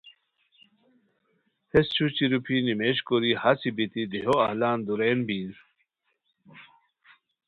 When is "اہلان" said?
4.45-4.77